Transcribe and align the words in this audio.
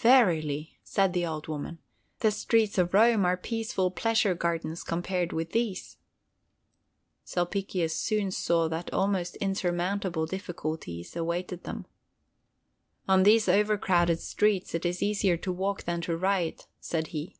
"Verily," 0.00 0.80
said 0.82 1.12
the 1.12 1.24
old 1.24 1.46
woman, 1.46 1.78
"the 2.18 2.32
streets 2.32 2.76
of 2.76 2.92
Rome 2.92 3.24
are 3.24 3.36
peaceful 3.36 3.92
pleasure 3.92 4.34
gardens 4.34 4.82
compared 4.82 5.32
with 5.32 5.52
these!" 5.52 5.96
Sulpicius 7.24 7.94
soon 7.94 8.32
saw 8.32 8.66
that 8.68 8.92
almost 8.92 9.36
insurmountable 9.36 10.26
difficulties 10.26 11.14
awaited 11.14 11.62
them. 11.62 11.86
"On 13.06 13.22
these 13.22 13.48
overcrowded 13.48 14.18
streets 14.18 14.74
it 14.74 14.84
is 14.84 15.04
easier 15.04 15.36
to 15.36 15.52
walk 15.52 15.84
than 15.84 16.00
to 16.00 16.16
ride," 16.16 16.64
said 16.80 17.06
he. 17.14 17.36